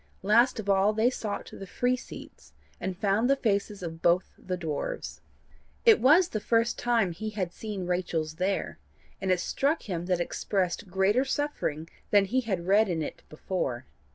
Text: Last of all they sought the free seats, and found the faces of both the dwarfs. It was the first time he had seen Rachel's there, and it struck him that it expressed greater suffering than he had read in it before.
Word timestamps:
Last 0.23 0.59
of 0.59 0.67
all 0.67 0.93
they 0.93 1.11
sought 1.11 1.47
the 1.53 1.67
free 1.67 1.95
seats, 1.95 2.53
and 2.79 2.97
found 2.97 3.29
the 3.29 3.35
faces 3.35 3.83
of 3.83 4.01
both 4.01 4.33
the 4.35 4.57
dwarfs. 4.57 5.21
It 5.85 5.99
was 6.01 6.29
the 6.29 6.39
first 6.39 6.79
time 6.79 7.11
he 7.11 7.29
had 7.29 7.53
seen 7.53 7.85
Rachel's 7.85 8.37
there, 8.37 8.79
and 9.21 9.29
it 9.31 9.39
struck 9.39 9.83
him 9.83 10.07
that 10.07 10.19
it 10.19 10.23
expressed 10.23 10.89
greater 10.89 11.23
suffering 11.23 11.87
than 12.09 12.25
he 12.25 12.41
had 12.41 12.65
read 12.65 12.89
in 12.89 13.03
it 13.03 13.21
before. 13.29 13.85